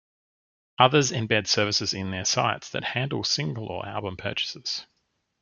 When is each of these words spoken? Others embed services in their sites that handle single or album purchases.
Others 0.79 1.11
embed 1.11 1.45
services 1.45 1.93
in 1.93 2.09
their 2.09 2.25
sites 2.25 2.71
that 2.71 2.83
handle 2.83 3.23
single 3.23 3.67
or 3.67 3.85
album 3.87 4.17
purchases. 4.17 4.87